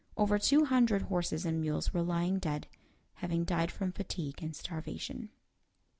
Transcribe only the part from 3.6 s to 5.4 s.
from fatigue and starvation.